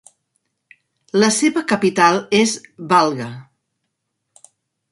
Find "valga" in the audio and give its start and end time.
2.93-3.29